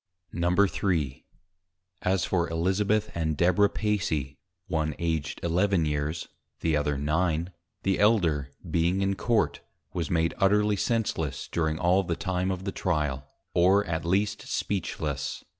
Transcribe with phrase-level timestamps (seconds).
[0.33, 1.25] ]III.
[2.01, 6.27] As for Elizabeth and Deborah Pacy, one Aged Eleven Years,
[6.61, 7.51] the other Nine;
[7.83, 9.61] the elder, being in Court,
[9.93, 15.43] was made utterly senseless, during all the time of the Trial: or at least speechless.